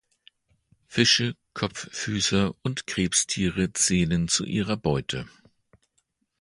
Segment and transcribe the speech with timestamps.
[0.87, 5.27] Fische, Kopffüßer und Krebstiere zählen zu ihrer Beute.